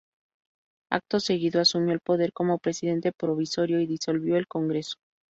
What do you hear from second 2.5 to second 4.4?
presidente provisorio y disolvió